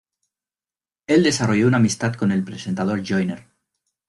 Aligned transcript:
Él 1.05 1.21
desarrolló 1.21 1.67
una 1.67 1.77
amistad 1.77 2.15
con 2.15 2.31
el 2.31 2.43
presentador 2.43 3.03
Joyner. 3.05 3.45